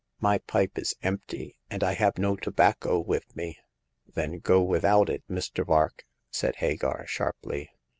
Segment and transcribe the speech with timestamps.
[0.29, 3.59] "My pipe is empty, and I have no tobacco with me.""
[4.15, 5.63] Then go without it, Mr.
[5.63, 6.05] Vark!
[6.17, 7.69] '* said Hagar, sharply.